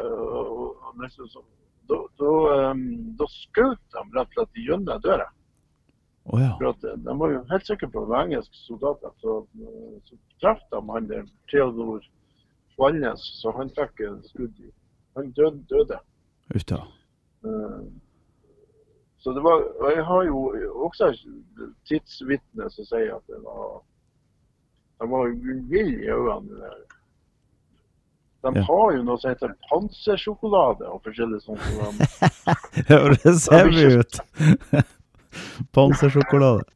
[0.00, 1.50] og, og nesten sånn
[1.88, 2.30] da, da,
[2.72, 2.84] um,
[3.18, 5.26] da skjøt de rett og slett gjennom døra.
[6.24, 6.54] Oh, ja.
[6.56, 9.12] For at, De var jo helt sikre på at det var engelske soldater.
[9.20, 9.34] Så,
[10.08, 12.06] så traff de han der Theodor
[12.80, 14.72] Valnes, så han fikk skudd i.
[15.18, 15.60] Han døde.
[15.70, 16.00] døde.
[16.54, 16.80] Uta.
[17.44, 17.84] Uh,
[19.24, 20.40] så det var, og Jeg har jo
[20.84, 21.10] også
[21.88, 23.80] tidsvitner som sier at det var
[25.00, 25.28] de var
[25.70, 26.68] ville i øynene.
[28.42, 28.62] De ja.
[28.62, 31.64] har jo noe som heter pansersjokolade og forskjellig sånt.
[32.90, 34.20] ja, det ser vi ut.
[35.76, 36.68] pansersjokolade.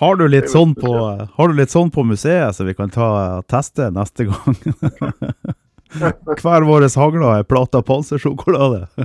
[0.00, 0.92] Har du, litt sånn på,
[1.36, 3.08] har du litt sånn på museet, så vi kan ta
[3.48, 4.56] teste neste gang?
[6.42, 8.86] Hver vår hagle er plata pansersjokolade.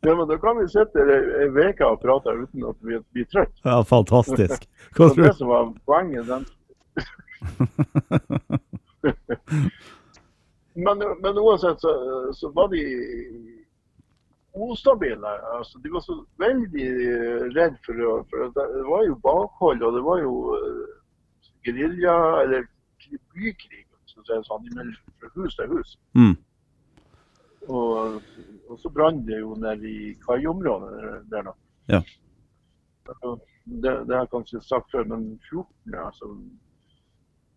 [0.00, 3.60] ja, men da kan vi sitte ei uke og prate uten at vi blir trøtte.
[3.64, 4.68] Ja, fantastisk.
[4.96, 5.22] Hva tror du?
[5.28, 6.44] Det som var poenget, den
[10.74, 11.92] men, men, uansett så,
[12.32, 12.82] så, var de
[14.52, 15.28] ustabile.
[15.58, 16.88] Altså, de var så veldig
[17.56, 20.86] redde for, å, for Det var jo bakhold, og det var jo uh,
[21.66, 22.68] gerilja, eller
[23.34, 25.94] bykrig, skal det sånn, fra hus til hus.
[26.18, 26.34] Mm.
[27.68, 28.18] Og,
[28.68, 31.54] og, så brant det jo nede i kaiområdet der, da.
[31.90, 32.02] Ja.
[33.02, 35.94] Det, det har jeg kanskje sagt før, men 14.
[35.94, 36.30] altså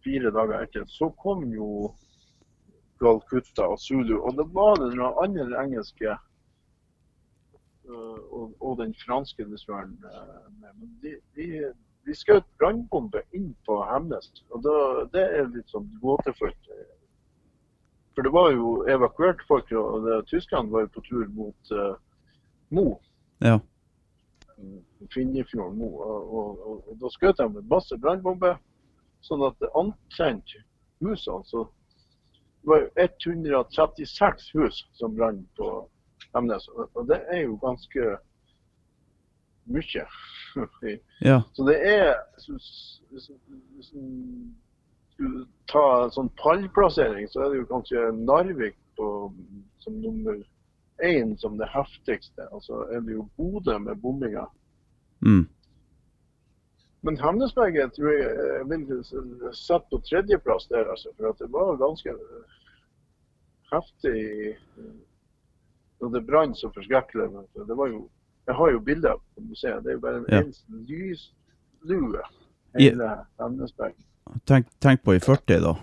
[0.06, 1.70] fire dager etter, så kom jo
[3.02, 4.18] Galkutta og Zulu.
[4.22, 6.14] Og det var det noen andre engelske
[7.90, 11.50] uh, og, og, den franske dessverre uh, Men de, de,
[12.06, 14.30] de skjøt brannbombe inn på Hemnes.
[14.54, 14.76] Og da,
[15.14, 16.70] det er litt sånn gåtefullt.
[18.16, 21.96] For det var jo evakuert folk, og det, Tyskland var jo på tur mot uh,
[22.76, 22.86] Mo.
[23.44, 23.58] Ja.
[25.14, 25.90] Finjefjorden Mo.
[26.00, 28.56] Og, og, og, og, da skjøt de med masse brannbomber,
[29.26, 30.64] sånn at det antente
[31.04, 31.44] husene.
[31.50, 31.66] Så
[32.62, 35.74] det var jo 136 hus som brant på
[36.38, 36.70] Hemnes.
[36.94, 38.16] Og det er jo ganske
[39.66, 40.06] mye.
[41.20, 41.42] ja.
[41.54, 44.02] Så det er Hvis du
[45.16, 49.08] skulle ta en sånn pallplassering, så er det jo kanskje Narvik på,
[49.84, 50.42] som nummer
[51.04, 52.48] én som det heftigste.
[52.52, 54.46] Altså er det jo Bodø med bombinga.
[55.26, 55.46] Mm.
[57.06, 59.02] Men Hemnesberget tror jeg jeg vil
[59.54, 61.12] sette på tredjeplass der, altså.
[61.16, 62.16] For det var ganske
[63.72, 64.56] heftig
[66.02, 67.28] når det brant så forskrekkelig.
[67.56, 68.08] Det var jo,
[68.46, 69.84] jeg har jo bilder på museet.
[69.84, 70.42] Det er jo bare en ja.
[70.42, 72.24] eneste lyslue
[72.78, 74.02] hele Hemnesberget.
[74.50, 75.76] Tenk, tenk, på i 40, da.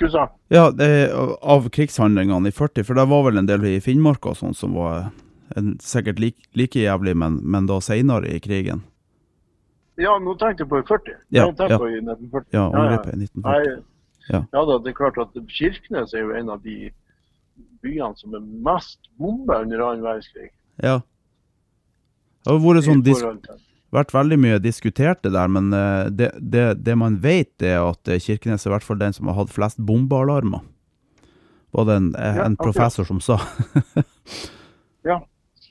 [0.00, 0.22] Hva sa
[0.52, 4.38] Ja, det, av krigshandlingene i 40, for det var vel en del i Finnmark og
[4.40, 5.12] sånn som var
[5.56, 8.82] en, sikkert like, like jævlig, men, men da seinere i krigen.
[10.00, 11.16] Ja, nå tenkte jeg på i 40.
[11.36, 11.78] Ja, jeg ja.
[11.78, 12.48] på i 1940.
[12.56, 13.44] Ja, angrepet i 1940.
[13.44, 14.40] Nei, ja.
[14.40, 16.76] ja da, det er klart at Kirkenes er jo en av de
[17.82, 20.50] byene som er mest bomba under annen verdenskrig.
[20.82, 21.00] Ja.
[22.42, 23.04] Det har vært sånn
[23.92, 28.08] vært veldig mye diskutert det der, men eh, det, det, det, man vet, er at
[28.08, 30.64] eh, Kirkenes er i hvert fall den som har hatt flest bombealarmer.
[31.76, 33.38] Var det en, eh, en ja, professor som sa.
[35.10, 35.20] ja.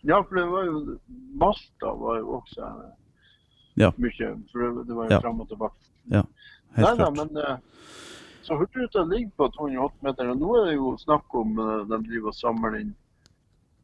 [0.01, 0.83] ja, for det var jo
[1.41, 2.69] Malta var jo også
[3.81, 3.91] ja.
[3.97, 4.31] mye.
[4.53, 5.21] For det, det var jo ja.
[5.25, 5.89] fram og tilbake.
[6.13, 6.25] Ja,
[6.77, 7.17] helt Nei, klart.
[7.17, 7.67] Da, men,
[8.41, 12.31] så Hurtigruta ligger på 208 meter, og nå er det jo snakk om de driver
[12.31, 12.93] og samler inn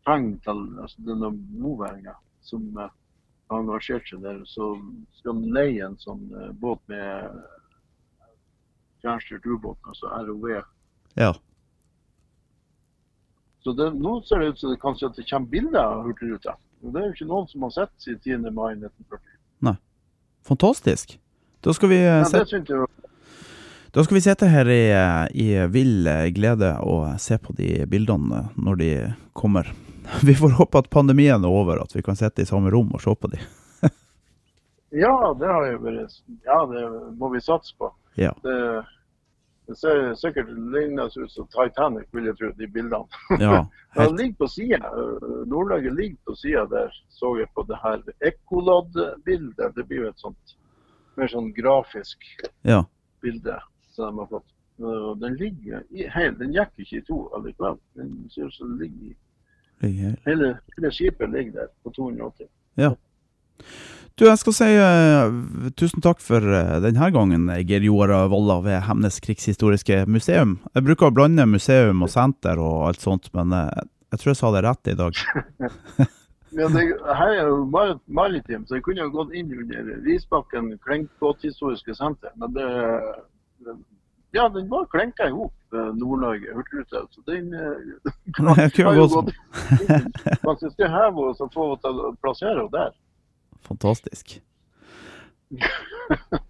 [0.08, 1.32] penger til altså, denne
[1.62, 2.16] moværinga
[2.48, 4.74] som har engasjert seg der, så
[5.20, 7.38] skal de leie en sånn uh, båt med
[9.04, 10.48] fjernstyrt ubåt, altså ROV.
[11.20, 11.34] Ja.
[13.64, 16.58] Så det, nå ser det ut som det kanskje at det kommer bilder av Hurtigruta.
[16.82, 18.52] Det er jo ikke noen som har sett siden 10.
[18.56, 19.40] mai 1940.
[19.68, 19.78] Nei.
[20.48, 21.18] Fantastisk.
[21.66, 22.84] Da skal vi uh, ja, sette
[23.98, 24.84] da skal vi sitte her i,
[25.34, 28.90] i vill glede og se på de bildene når de
[29.34, 29.72] kommer.
[30.28, 33.02] Vi får håpe at pandemien er over, at vi kan sitte i samme rom og
[33.02, 33.40] se på de.
[35.04, 36.14] ja, det har jo vært
[36.46, 36.84] Ja, det
[37.18, 37.90] må vi satse på.
[38.22, 38.36] Ja.
[38.44, 38.58] Det,
[39.66, 43.22] det ser sikkert lignende ut som Titanic, vil jeg tro, de bildene.
[43.42, 43.64] Ja,
[43.98, 44.14] helt...
[44.20, 44.92] ligger på sida.
[45.50, 49.74] Nord-Norge ligger på sida der, så jeg på det her Ecolad-bildet.
[49.74, 50.56] Det blir jo et sånt
[51.18, 52.30] mer sånn grafisk
[52.62, 52.84] ja.
[53.26, 53.58] bilde
[53.98, 54.54] som de har fått.
[54.78, 57.80] Og Den ligger i, hel, den gikk ikke i to allikevel.
[57.98, 59.16] Den ser ut som den ligger i
[60.26, 62.48] Hele, hele, skipet ligger der på 280.
[62.82, 62.96] Ja.
[64.18, 68.82] Du, jeg skal si uh, tusen takk for uh, denne gangen, Geir Joar Volla ved
[68.88, 70.56] Hemnes krigshistoriske museum.
[70.74, 73.70] Jeg bruker å blande museum og senter og alt sånt, men uh,
[74.10, 75.22] jeg tror jeg sa det rett i dag.
[76.58, 76.86] ja, det,
[77.22, 82.34] her er jo bare maritim, så jeg kunne jo gått inn under Risbakken Klenkbåthistoriske senter.
[82.42, 82.68] Men det,
[84.32, 87.08] ja, den var klenka i hop, eh, Nord-Norge Hurtigruta.
[87.12, 87.62] Så den eh,
[88.36, 88.48] kan,
[88.86, 89.34] har jo gått
[90.42, 92.92] Faktisk skal heve oss og få til å plassere henne der.
[93.68, 94.42] Fantastisk.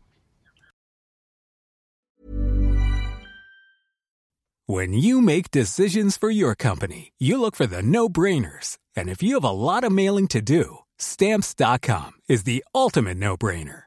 [4.69, 8.77] When you make decisions for your company, you look for the no-brainers.
[8.97, 13.86] And if you have a lot of mailing to do, stamps.com is the ultimate no-brainer.